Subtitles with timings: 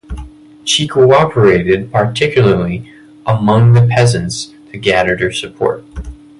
[0.65, 2.91] She cooperated particularly
[3.23, 5.83] among the peasants to gather their support.